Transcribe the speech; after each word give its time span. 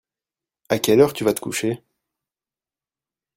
À 0.69 0.79
quelle 0.79 0.99
heure 0.99 1.13
tu 1.13 1.23
vas 1.23 1.35
te 1.35 1.39
coucher? 1.41 1.83